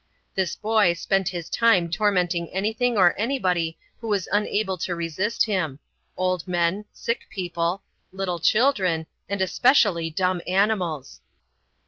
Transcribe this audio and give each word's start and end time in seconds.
This 0.33 0.55
boy 0.55 0.93
spent 0.93 1.29
his 1.29 1.47
time 1.47 1.87
tormenting 1.87 2.49
anything 2.51 2.97
or 2.97 3.13
anybody 3.19 3.77
who 3.99 4.07
was 4.07 4.27
unable 4.31 4.75
to 4.79 4.95
resist 4.95 5.45
him 5.45 5.77
old 6.17 6.47
men, 6.47 6.85
sick 6.91 7.27
people, 7.29 7.83
little 8.11 8.39
children, 8.39 9.05
and 9.29 9.41
especially 9.43 10.09
dumb 10.09 10.41
animals. 10.47 11.21